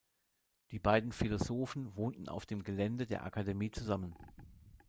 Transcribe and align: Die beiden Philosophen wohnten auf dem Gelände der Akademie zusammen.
Die 0.71 0.79
beiden 0.79 1.11
Philosophen 1.11 1.95
wohnten 1.95 2.27
auf 2.27 2.47
dem 2.47 2.63
Gelände 2.63 3.05
der 3.05 3.23
Akademie 3.23 3.69
zusammen. 3.69 4.15